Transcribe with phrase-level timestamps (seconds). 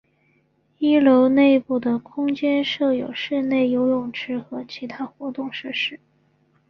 [0.79, 5.99] 一楼内部的空间设有室内游泳池和其他活动设施。